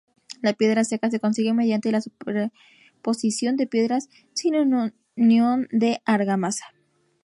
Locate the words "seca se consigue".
0.83-1.53